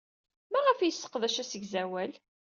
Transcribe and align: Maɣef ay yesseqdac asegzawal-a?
Maɣef 0.51 0.79
ay 0.79 0.87
yesseqdac 0.89 1.35
asegzawal-a? 1.41 2.17